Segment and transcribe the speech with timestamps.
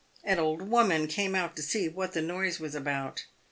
[0.23, 3.25] An old woman came out to see what the noise was about.